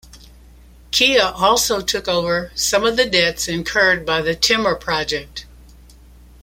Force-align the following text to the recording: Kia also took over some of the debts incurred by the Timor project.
Kia 0.89 1.25
also 1.35 1.79
took 1.79 2.07
over 2.07 2.51
some 2.55 2.83
of 2.85 2.97
the 2.97 3.05
debts 3.05 3.47
incurred 3.47 4.03
by 4.03 4.23
the 4.23 4.33
Timor 4.33 4.75
project. 4.75 5.45